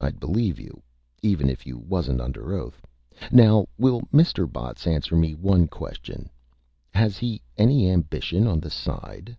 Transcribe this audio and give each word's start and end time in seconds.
"I'd 0.00 0.18
believe 0.20 0.58
you, 0.58 0.82
even 1.22 1.50
if 1.50 1.66
you 1.66 1.76
wasn't 1.76 2.22
under 2.22 2.54
Oath. 2.54 2.80
Now, 3.30 3.66
will 3.76 4.00
Mr. 4.10 4.50
Botts 4.50 4.86
answer 4.86 5.16
me 5.16 5.34
one 5.34 5.68
Question? 5.68 6.30
Has 6.94 7.18
he 7.18 7.42
any 7.58 7.90
Ambition 7.90 8.46
on 8.46 8.58
the 8.58 8.70
Side?" 8.70 9.36